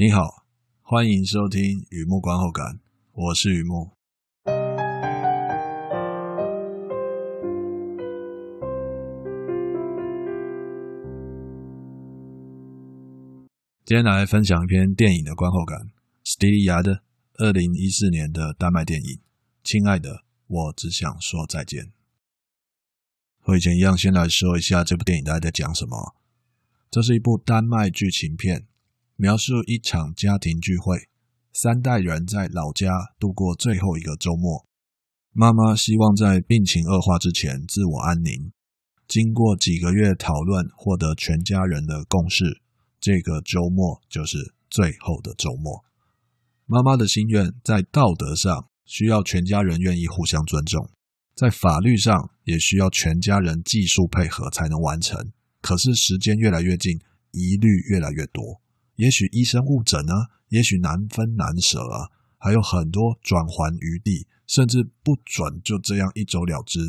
[0.00, 0.46] 你好，
[0.80, 2.78] 欢迎收听雨木观后感，
[3.10, 3.90] 我是雨木。
[13.84, 15.90] 今天来分享一篇电影的观后感，
[16.22, 17.02] 史蒂利亚的
[17.34, 19.16] 二零一四年的丹麦电影
[19.64, 21.86] 《亲爱的，我只想说再见》。
[23.40, 26.14] 和以前一样，先来说一下这部电影大概在讲什么。
[26.88, 28.68] 这是一部丹麦剧情片，
[29.20, 31.08] 描述一场家庭聚会，
[31.52, 34.64] 三代人在老家度过最后一个周末。
[35.32, 38.52] 妈妈希望在病情恶化之前自我安宁。
[39.08, 42.62] 经过几个月讨论，获得全家人的共识，
[43.00, 45.84] 这个周末就是最后的周末。
[46.66, 50.88] 妈妈的心愿在道德上需要全家人愿意互相尊重。
[51.34, 57.00] 在法律上也需要全家人技术配合才能完成，可是时间越来越近，
[57.32, 58.60] 疑虑越来越多。
[58.98, 60.12] 也许医生误诊呢，
[60.48, 66.80] 也许难分难舍啊，还有很多转圜余地，甚至不准就这样一走了之。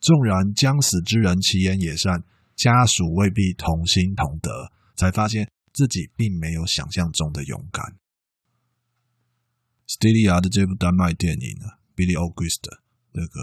[0.00, 2.24] 纵然将死之人其言也善，
[2.56, 7.96] 家属未必同心同德，才发现自己并没有想象中的勇敢。
[9.86, 12.82] 史蒂利亚的这部丹麦电影呢，Billy August。
[13.14, 13.40] 那个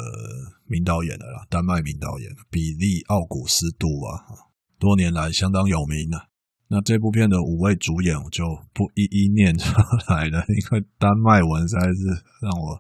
[0.66, 6.29] 名导演的啦，丹麦名导演比利·奥古斯都啊，多年来相当有名的。
[6.72, 9.74] 那这部片的五位主演我就不一一念出
[10.08, 12.06] 来了，因为丹麦文实在是
[12.42, 12.80] 让我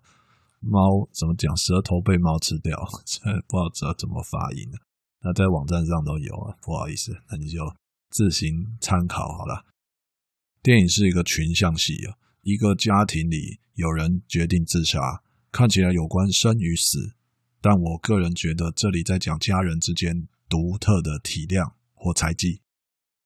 [0.60, 4.70] 猫怎么讲，舌头被猫吃掉，真不知道怎么发音。
[5.22, 7.60] 那在网站上都有啊，不好意思，那你就
[8.12, 9.66] 自行参考好了。
[10.62, 15.24] 电影是一个群像戏啊，一个家庭里有人决定自杀。
[15.52, 17.16] 看起来有关生与死，
[17.60, 22.62] 但我个人觉得这里在讲家人之间独特的体谅或猜忌，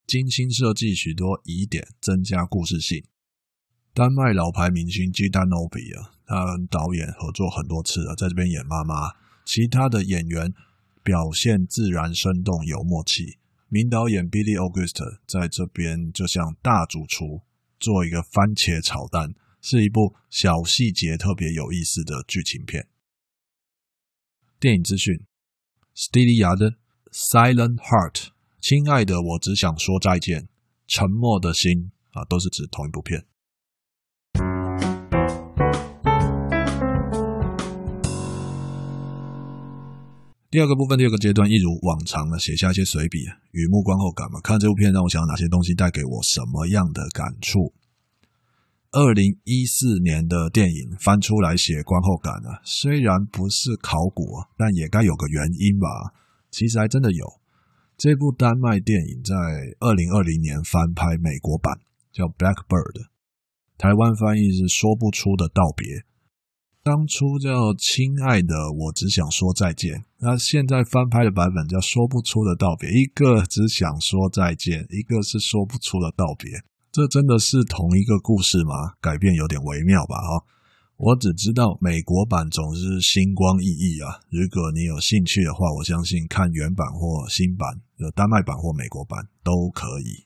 [0.05, 3.03] 精心设计许多疑点，增加故事性。
[3.93, 9.13] 丹麦老牌明星基丹诺比啊，他跟导演合作很多次了，在这边演妈妈。
[9.45, 10.53] 其他的演员
[11.03, 13.37] 表现自然生动有默契。
[13.69, 17.41] 名导演 Billy August 在这边就像大主厨，
[17.79, 19.35] 做一个番茄炒蛋。
[19.65, 22.89] 是一部小细节特别有意思的剧情片。
[24.59, 25.25] 电影资讯：
[25.93, 26.71] 史蒂利亚的
[27.13, 28.13] 《Silent Heart》，
[28.63, 30.47] 亲爱的，我只想说再见。
[30.87, 33.25] 沉默的心啊，都是指同一部片。
[40.49, 44.39] 第二个部分，第二个阶段，一如往常的写下一些随笔，雨木观后感嘛。
[44.39, 47.73] 看这部片让我想到哪些东西，带给我什么样的感触？
[48.91, 54.23] 二零一四年的电影翻出来写观后感啊，虽然不是考古，
[54.55, 56.13] 但也该有个原因吧。
[56.49, 57.25] 其实还真的有，
[58.03, 59.33] 这部丹麦电影在
[59.79, 61.79] 二零二零年翻拍美国版，
[62.11, 62.99] 叫《Blackbird》，
[63.77, 66.03] 台湾翻译是说不出的道别。
[66.83, 70.03] 当初叫亲爱的，我只想说再见。
[70.19, 76.51] 那现在翻拍的版本叫说不出的道别，一个只想说再见，一个是说不出的道别。
[76.91, 78.99] 这真的是同一个故事吗？
[78.99, 80.43] 改变有点微妙吧，哈。
[81.03, 84.23] 我只知道美国版总是星光熠熠啊。
[84.29, 90.23] 如果你有兴趣的话，我相信看原版或新版，有丹麦版或美国版都可以。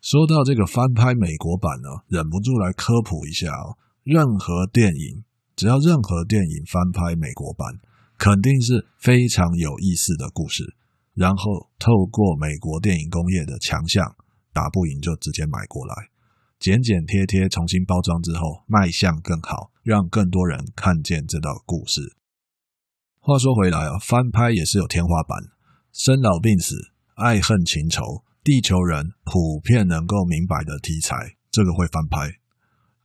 [0.00, 3.74] 说到这个翻拍美国版呢，忍不住来科普一下哦。
[4.04, 5.24] 任何电影，
[5.56, 7.80] 只要任何电影翻拍美国版，
[8.16, 10.76] 肯定是非常有意思的故事。
[11.14, 14.14] 然后透过美国电影工业的强项。
[14.50, 15.94] 打不赢就直接买过来，
[16.58, 22.16] 剪剪贴贴，重新包装之后卖相更好，让更多人看见这道故事。
[23.20, 25.38] 话说回来啊，翻拍也是有天花板，
[25.92, 26.74] 生老病死、
[27.14, 32.38] 爱恨情仇、地球人普遍能够明白的题材，这个会翻拍。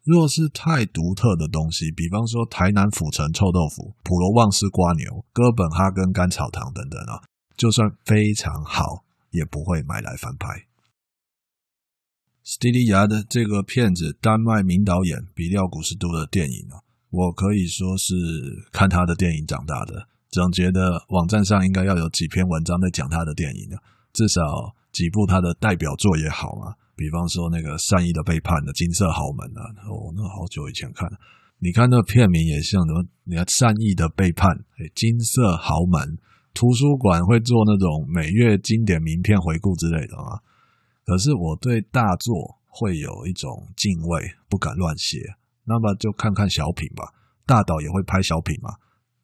[0.01, 7.21] 若是太独特的东西，比方说台南府城臭豆腐、普罗旺斯瓜牛、哥本哈根甘草糖等等啊，
[7.55, 10.47] 就算非常好，也不会买来翻拍。
[12.43, 16.75] 斯蒂利亚的这个片子，丹麦名导演比利奥古斯都的电影啊，
[17.09, 18.13] 我可以说是
[18.69, 20.07] 看他的电影长大的。
[20.29, 23.77] 总觉得网站上应该要有几篇文章在讲他的电影的，
[24.11, 24.41] 至少
[24.91, 26.73] 几部他的代表作也好嘛。
[26.97, 31.09] 比方说那个《善意的背叛》的《金色豪门》啊，哦，那好久以前看，
[31.59, 33.05] 你看那个片名也像什么？
[33.23, 34.51] 你看《善意的背叛》，
[34.93, 36.01] 《金色豪门》，
[36.53, 40.43] 图书馆会做那种每月经典名片回顾之类的啊。
[41.05, 45.35] 可是我对大作会有一种敬畏，不敢乱写。
[45.65, 47.13] 那么就看看小品吧，
[47.45, 48.75] 大导也会拍小品嘛。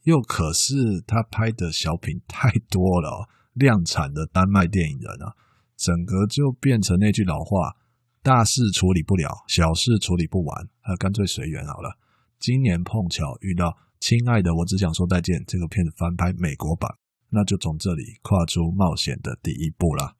[0.04, 5.36] 又可是他拍的小品太多了，量产的丹麦电影人啊，
[5.76, 7.76] 整个就变成那句老话：
[8.24, 11.98] 大事处理不了，小事处理不完，那干脆随缘好了。
[12.40, 13.68] 今年碰巧遇到
[14.00, 16.90] 《亲爱的，我只想说再见》这个片子翻拍美国版，
[17.30, 20.16] 那就从这里跨出冒险的第一步啦。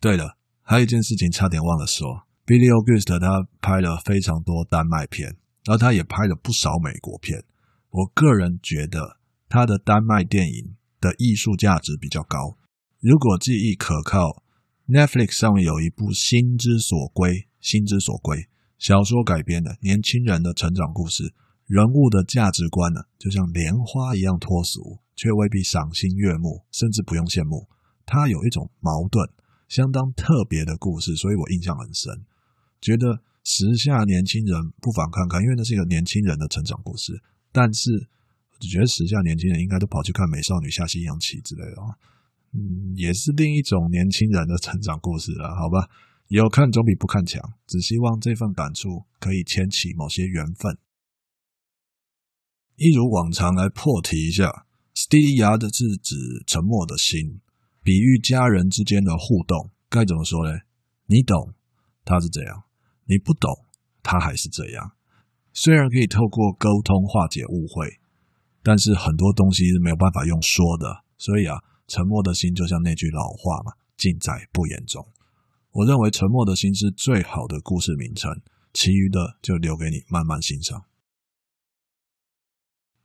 [0.00, 0.36] 对了，
[0.70, 5.36] 还有一件事情差点忘了说，Billy August 他拍了非常多丹麦片，
[5.66, 7.42] 而他也拍了不少美国片。
[7.90, 9.18] 我个人觉得
[9.48, 12.56] 他的丹麦电影的艺术价值比较高。
[13.00, 14.44] 如果记忆可靠
[14.86, 18.36] ，Netflix 上面有一部《心之所归》，《心之所归》
[18.78, 21.34] 小说改编的年轻人的成长故事，
[21.66, 27.66] 人物的价值观呢，就像莲花一样脱俗，却未必赏心悦目，甚至不用羡慕。
[28.06, 29.28] 他有一种矛盾，
[29.70, 32.12] 相当特别的故事，所以我印象很深。
[32.82, 37.22] 觉得时下年轻人不妨看看，因为那是一个年轻人的成长故事。
[37.52, 37.88] 但是，
[38.60, 41.94] 我觉得时下年轻人应该都跑去看《美少女下西洋棋》之类的哦，
[42.52, 45.88] 嗯，也是另一种年轻人的成长故事了，好吧？
[46.28, 50.78] 有看总比不看强，只希望这份感触可以牵起某些缘分。
[52.76, 57.40] 一如往常来破题一下，Steely Yard 是指沉默的心，
[57.82, 60.60] 比喻家人之间的互动，该怎么说呢？
[61.06, 61.54] 你懂，
[62.04, 62.64] 他是这样；
[63.06, 63.50] 你不懂，
[64.02, 64.92] 他还是这样。
[65.52, 67.98] 虽然可以透过沟通化解误会，
[68.62, 71.04] 但是很多东西是没有办法用说的。
[71.18, 75.06] 所以啊，沉默的心就像那句老话嘛，尽在不言中。
[75.72, 78.40] 我认为沉默的心是最好的故事名称，
[78.72, 80.84] 其余的就留给你慢慢欣赏。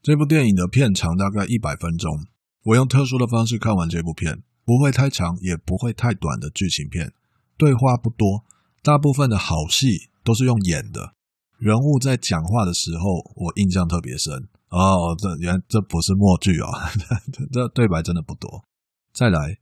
[0.01, 2.28] 这部电影的片长大概一百分钟，
[2.63, 7.14] 我用特殊的方式看完这部片，不会太长，也不会太短的剧情片，
[7.56, 8.44] 对话不多，
[8.82, 11.14] 大部分的好戏都是用演的。
[11.58, 15.16] 人物在讲话的时候，我印象特别深哦。
[15.18, 16.92] 这原来这不是默剧啊，
[17.32, 18.66] 这这对白真的不多。
[19.14, 19.60] 再来，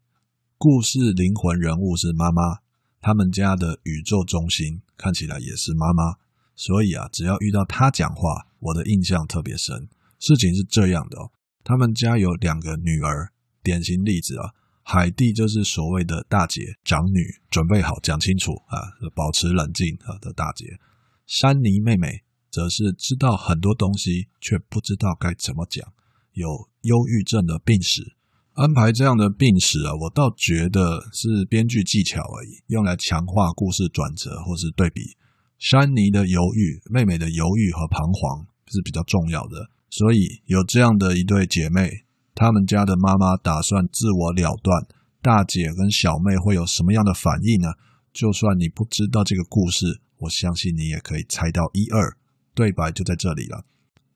[0.58, 2.60] 故事灵魂人物是妈妈，
[3.00, 6.16] 他们家的宇宙中心看起来也是妈妈，
[6.56, 9.88] 所以啊，只要遇到她讲话，我的印象特别深。
[10.18, 11.30] 事情是这样的哦，
[11.64, 14.50] 他们家有两个女儿，典型例子啊，
[14.84, 18.78] 海蒂就是所谓的大姐长女，准备好讲清楚啊，
[19.16, 20.78] 保持冷静啊的大姐。
[21.26, 25.94] 珊妮妹妹则是知道很多东西，却不知道该怎么讲，
[26.34, 28.16] 有忧郁症的病史。
[28.54, 35.16] 安排这样的病史啊，我倒觉得是编剧技巧而已，用来强化故事转折或是对比。
[35.58, 42.04] 珊妮的犹豫，妹妹的犹豫和彷徨是比较重要的，所以有这样的一对姐妹，
[42.36, 44.88] 他们家的妈妈打算自我了断，
[45.22, 47.74] 大姐跟小妹会有什么样的反应呢？
[48.12, 50.02] 就算你不知道这个故事。
[50.20, 52.16] 我相信你也可以猜到一二，
[52.54, 53.66] 对白就在这里了。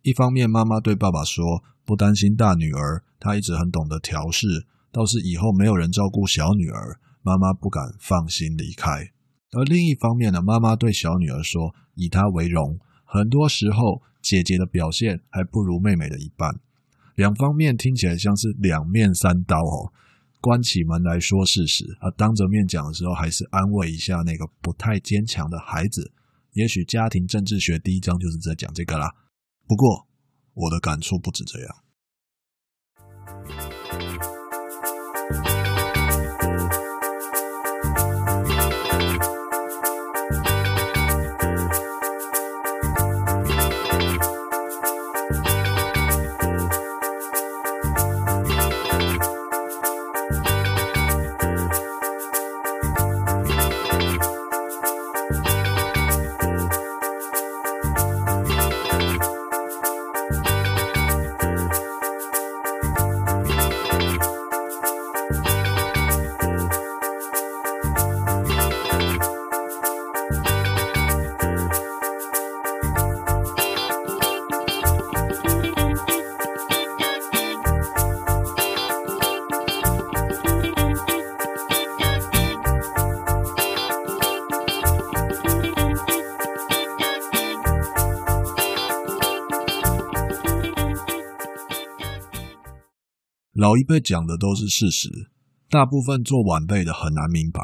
[0.03, 9.11] 一方面，妈妈对爸爸说不担心大女儿，她一直很懂得调试，倒是以后没有人照顾小女儿，妈妈不敢放心离开。
[9.51, 16.61] 而另一方面呢，妈妈对小女儿说以她为荣，很多时候姐姐的表现还不如妹妹的一半。
[17.17, 19.91] 两方面听起来像是两面三刀哦。
[20.39, 26.13] 关起门来说事实，啊当着面讲的时候，还是安慰一下那个不太坚强的孩子。
[26.53, 29.09] 也许家庭政治学第一章就是在讲这个啦。
[29.67, 30.07] 不过，
[30.53, 31.75] 我的感触不止这样。
[93.67, 95.09] 老一辈讲的都是事实，
[95.69, 97.59] 大部分做晚辈的很难明白，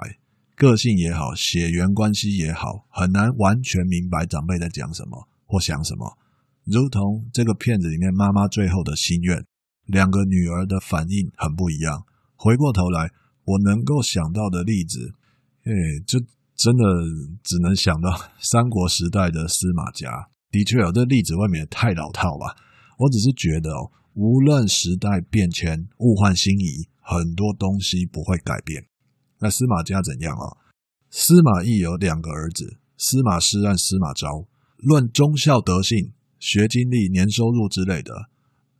[0.53, 6.17] 个性也好，血缘关系也好，很难完全明白长辈在讲什么或想什么。
[6.65, 9.45] 如同这个片子里面妈妈最后的心愿，
[9.85, 12.03] 两个女儿的反应很不一样。
[12.35, 13.09] 回过头来，
[13.45, 15.13] 我能够想到的例子，
[15.63, 15.71] 哎，
[16.05, 16.19] 就
[16.57, 16.83] 真的
[17.45, 18.09] 只能想到
[18.43, 20.27] 三国时代的司马家。
[20.51, 22.57] 的确，这例子未免太老套吧？
[22.97, 23.89] 我只是觉得哦。
[24.15, 28.85] 无论时代变迁、物换星移，很多东西不会改变。
[29.39, 30.57] 那司马家怎样啊？
[31.09, 38.29] 司马懿有两个儿子，司马师和司马昭，论忠孝德性、学经历、年收入之类的，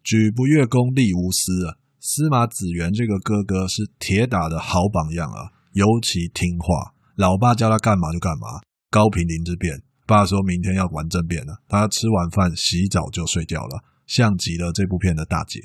[0.03, 1.77] 举不越公，立无私啊。
[1.99, 8.61] 司马子元这个哥哥是铁打的好榜样啊，尤其听话，老爸叫他干嘛就干嘛。
[8.91, 15.59] 高平陵之变，爸说明天要玩政变了，他吃完饭洗澡就睡觉了，像极了这部片的大姐。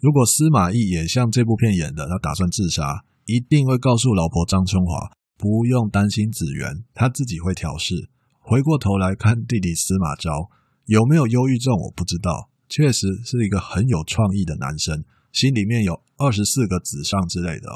[0.00, 8.10] 如果司马懿也像这部片演的，他打算自杀，一定会告诉老婆张春华，不用担心子元，他自己会调试。
[8.40, 10.50] 回过头来看弟弟司马昭，
[10.86, 17.68] 有没有忧郁症我不知道，确实是一个很有创意的男生，心里面有二十四个子上之类的。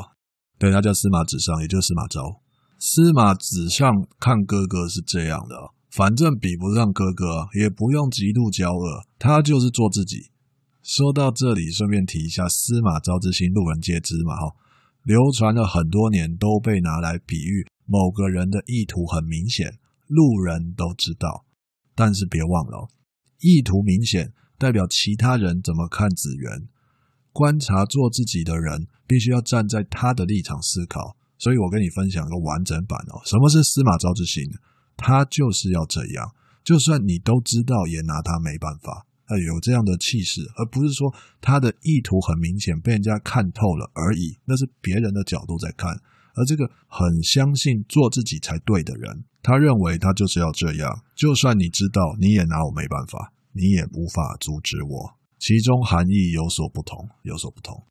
[0.58, 2.42] 对，他叫司马子上，也就是司马昭。
[2.80, 10.30] 司马子上看哥哥是这样的，反正比不上哥哥，也不用极度骄傲，他就是做自己。
[10.82, 14.54] 说到这里，顺便提一下，司马昭之心，路人皆知嘛，哈，
[15.04, 21.46] 流传了很多年，都被拿来比喻某个人的意图很明显，路人都知道。
[21.94, 22.90] 但是别忘了，
[23.40, 26.68] 意图明显代表其他人怎么看子元，
[27.32, 31.16] 观察做自己的人，必须要站在他的立场思考。
[31.38, 34.44] 所以我跟你分享一个完整版哦，什么是司马昭之心？
[34.96, 36.32] 他就是要这样，
[36.64, 39.06] 就算你都知道，也拿他没办法。
[39.28, 46.00] 呃，有这样的气势，而不是说他的意图很明显被人家看透了而已，那是别人的角度在看。
[46.34, 55.16] 而这个很相信做自己才对的人，他认为他就是要这样，就算你知道，你也拿我没办法，你也无法阻止我。
[55.40, 57.84] 其中含义有所不同，有所不同。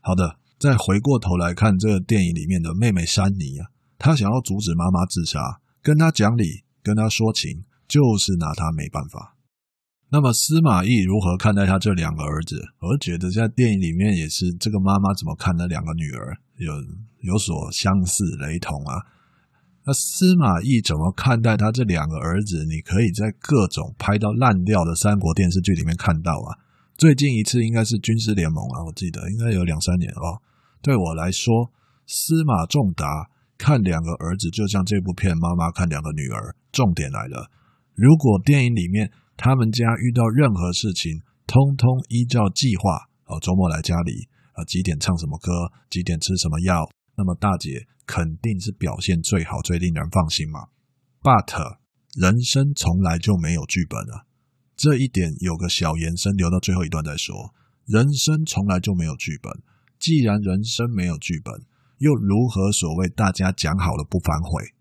[0.00, 9.36] 好的，再回过头来看这个电影里面的妹妹珊妮啊，她想要阻止妈妈自杀，跟他讲理，跟他说情，就是拿他没办法。
[10.12, 12.60] 那么司马懿如何看待他这两个儿子？
[12.80, 16.72] 我觉得在电影里面也是这个妈妈怎么看那两个女儿有
[17.20, 19.06] 有所相似雷同啊。
[19.86, 22.64] 那司马懿怎么看待他这两个儿子？
[22.64, 26.58] 你可以在各种拍到烂掉的三国电视剧里面看到啊。
[26.98, 30.42] 最近一次应该是军师联盟啊，我记得应该有两三年哦。
[30.82, 31.70] 对我来说，
[32.04, 33.30] 司马仲达
[33.60, 36.56] 看两个儿子就像这部片妈妈看两个女儿。
[36.72, 37.52] 重点来了，
[37.94, 39.12] 如果电影里面。
[39.42, 43.08] 他们家遇到任何事情，通通依照计划。
[43.24, 50.68] 哦，周末来家里，啊，几点唱什么歌，几点吃什么药，那么大姐肯定是表现最好、最令人放心嘛。
[51.22, 51.78] But
[52.20, 54.28] 人生从来就没有剧本啊，
[54.76, 57.54] 这一点有个小延伸，留到最后一段再说。
[57.86, 59.50] 人生从来就没有剧本，
[59.98, 61.64] 既然人生没有剧本，
[62.00, 64.74] 又如何所谓大家讲好了不反悔？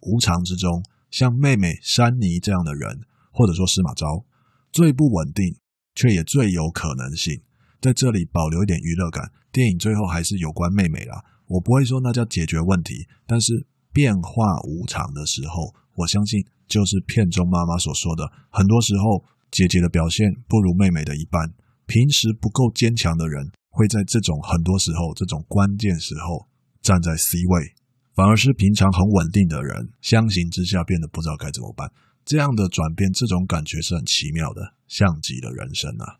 [0.00, 3.02] 无常之中，像妹妹珊妮这样的人。
[3.34, 4.26] 或者说司马昭
[4.70, 5.56] 最不稳定，
[5.94, 7.40] 却也最有可能性。
[7.80, 11.24] 在这里保留一点娱乐感，电影最后还是有关妹妹啦。
[11.46, 21.54] 我不会说那叫解决问题，但是变化无常的时候，我相信就是片中妈妈所说的，很多时候姐姐的表现不如妹妹的一半。
[21.86, 26.46] 平时不够坚强的人，会在这种很多时候、这种关键时候
[26.82, 27.74] 站在 C 位，
[28.14, 31.90] 反而是平常很稳定的人，相形之下变得不知道该怎么办。
[32.24, 36.18] 这样的转变，这种感觉是很奇妙的，像极了人生啊！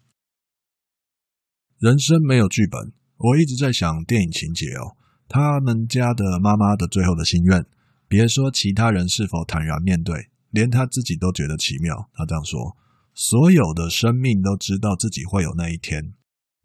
[1.78, 4.96] 人生没有剧本，我一直在想电影情节哦。
[5.28, 7.64] 他们家的妈妈的最后的心愿，
[8.06, 12.08] 别说其他人是否坦然面对，连他自己都觉得奇妙。
[12.12, 12.76] 他这样说：
[13.14, 16.14] 所有的生命都知道自己会有那一天，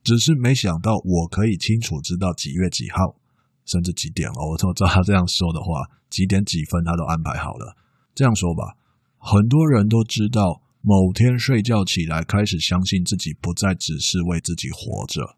[0.04, 3.20] 只是没想到我可以清楚知道几月几号，
[3.68, 4.50] 甚至几点哦。
[4.50, 7.78] 我都照他这样说的话，几点几分他都安排好了。
[8.16, 8.76] 这样说吧。
[9.20, 15.36] 很多人都知道，某天睡觉起来，开始相信自己不再只是为自己活着，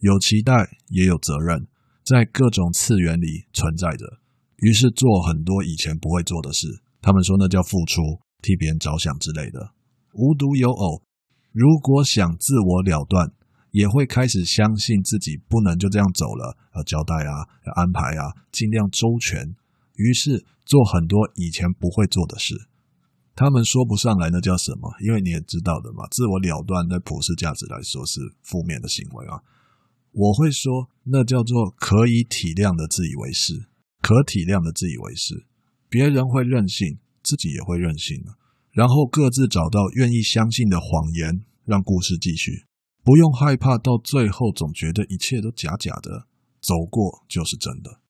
[0.00, 0.52] 有期待，
[0.90, 1.66] 也有责任，
[2.04, 4.04] 在各种次元里存在着。
[4.58, 6.66] 于是做很多以前不会做的事。
[7.00, 8.02] 他们说那叫付出，
[8.42, 9.70] 替别人着想之类的。
[10.12, 11.02] 无独有偶，
[11.52, 13.32] 如果想自我了断，
[13.76, 19.54] 也会开始相信自己不能就这样走了，要交代啊，要安排啊，尽量周全。
[19.96, 22.68] 于是做很多以前不会做的事。
[23.34, 29.44] 他们说不上来那叫什么，因为你也知道的嘛，自我了断在普世价值来说是负面的行为啊。
[30.12, 33.66] 我会说那叫做可以体谅的自以为是，
[34.00, 35.44] 可体谅的自以为是。
[35.90, 38.40] 别人会任性，自己也会任性啊。
[38.72, 42.64] 然后各自找到愿意相信的谎言，让故事继续，
[43.06, 46.26] 不用害怕到最后总觉得一切都假假的，
[46.60, 48.00] 走过就是真的。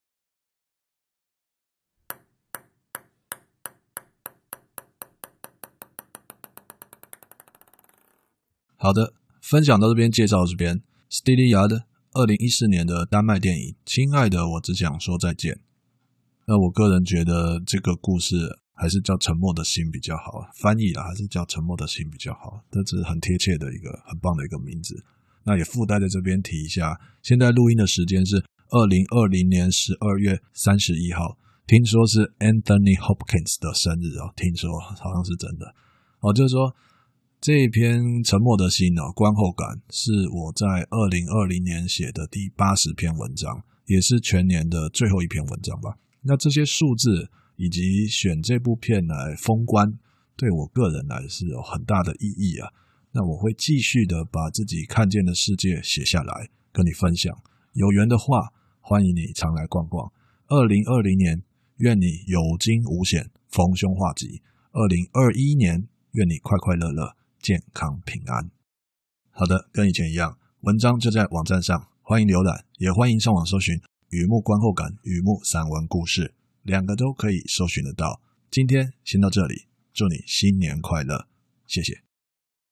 [8.76, 9.12] 好的，
[9.42, 10.82] 分享到这边，介绍到这边。
[11.10, 15.52] Stillard 二零一四年的丹麦电影《亲爱的，我只想说再见》。
[16.46, 25.02] 那我个人觉得这个故事还是叫沉默的心比较好，翻译啦，还是叫沉默的心比较好，这是很贴切的一个很棒的一个名字。
[25.44, 35.74] 那也附带在这边提一下，现在录音的时间是二零二零年十二月三十一号，听说是 Anthony Hopkins 的生日哦，听说好像是真的
[36.20, 36.76] 哦，就是说
[37.40, 45.96] 这一篇沉默的心哦，观后感是我在二零二零年写的第八十篇文章，也是全年的最后一篇文章吧。
[46.20, 47.30] 那这些数字。
[47.56, 49.98] 以及选这部片来封关，
[50.36, 52.70] 对我个人来是有很大的意义啊。
[53.12, 57.34] 那我会继续的把自己看见的世界写下来，跟你分享。
[57.72, 60.12] 有缘的话，欢迎你常来逛逛。
[60.48, 61.42] 二零二零年，
[61.78, 64.42] 愿你有惊无险，逢凶化吉。
[64.72, 68.50] 二零二一年，愿你快快乐乐，健康平安。
[69.30, 76.34] 好的，跟以前一样，文章就在网站上，欢迎浏览，也欢迎上网搜寻“雨幕观后感”、“雨幕散文故事”。
[76.66, 78.20] 两个都可以搜寻得到。
[78.50, 81.28] 今天先到这里，祝你新年快乐，
[81.66, 82.05] 谢谢。